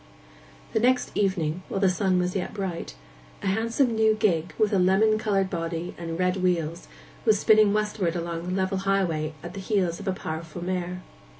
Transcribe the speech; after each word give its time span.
The 0.73 0.79
next 0.79 1.11
evening, 1.15 1.61
while 1.69 1.79
the 1.79 1.87
sun 1.87 2.17
was 2.17 2.35
yet 2.35 2.55
bright, 2.55 2.95
a 3.43 3.45
handsome 3.45 3.93
new 3.93 4.15
gig, 4.15 4.51
with 4.57 4.73
a 4.73 4.79
lemon 4.79 5.19
coloured 5.19 5.47
body 5.51 5.93
and 5.95 6.17
red 6.17 6.37
wheels, 6.37 6.87
was 7.23 7.37
spinning 7.37 7.71
westward 7.71 8.15
along 8.15 8.47
the 8.47 8.55
level 8.55 8.79
highway 8.79 9.35
at 9.43 9.53
the 9.53 9.59
heels 9.59 9.99
of 9.99 10.07
a 10.07 10.11
powerful 10.11 10.63
mare. 10.63 11.03